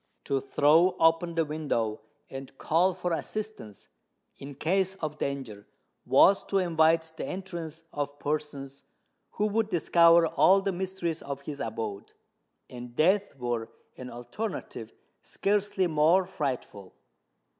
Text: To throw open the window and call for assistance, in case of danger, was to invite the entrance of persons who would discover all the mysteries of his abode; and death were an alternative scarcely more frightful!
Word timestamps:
To 0.23 0.41
throw 0.41 0.95
open 0.99 1.35
the 1.35 1.45
window 1.45 2.01
and 2.27 2.57
call 2.57 2.95
for 2.95 3.13
assistance, 3.13 3.87
in 4.35 4.55
case 4.55 4.95
of 4.95 5.19
danger, 5.19 5.67
was 6.07 6.43
to 6.45 6.57
invite 6.57 7.13
the 7.17 7.25
entrance 7.27 7.83
of 7.93 8.17
persons 8.17 8.83
who 9.33 9.45
would 9.45 9.69
discover 9.69 10.25
all 10.25 10.59
the 10.59 10.71
mysteries 10.71 11.21
of 11.21 11.41
his 11.41 11.59
abode; 11.59 12.13
and 12.67 12.95
death 12.95 13.35
were 13.37 13.69
an 13.95 14.09
alternative 14.09 14.91
scarcely 15.21 15.85
more 15.85 16.25
frightful! 16.25 16.95